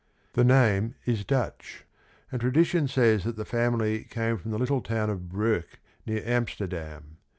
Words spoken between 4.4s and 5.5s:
the little town of